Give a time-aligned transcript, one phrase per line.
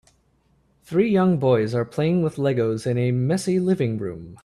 [0.83, 4.39] Three young boys are playing with Legos in a messy living room.